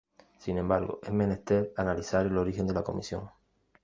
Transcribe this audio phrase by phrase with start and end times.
[0.39, 3.29] Sin embargo, es menester analizar el origen de la Comisión.